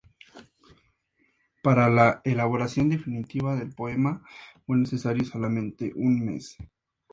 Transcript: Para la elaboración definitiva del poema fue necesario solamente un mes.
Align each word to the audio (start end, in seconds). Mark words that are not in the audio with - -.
Para 1.61 1.87
la 1.91 2.21
elaboración 2.23 2.89
definitiva 2.89 3.55
del 3.55 3.69
poema 3.69 4.23
fue 4.65 4.77
necesario 4.77 5.23
solamente 5.25 5.93
un 5.95 6.25
mes. 6.25 6.57